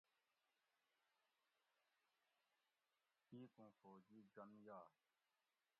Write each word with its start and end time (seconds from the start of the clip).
کِیک 3.27 3.53
اُوں 3.59 3.71
فوجی 3.79 4.19
جن 4.33 4.51
یائے 4.65 4.95